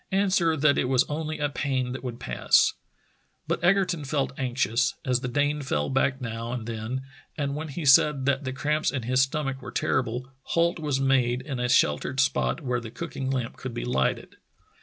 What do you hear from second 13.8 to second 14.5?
lighted.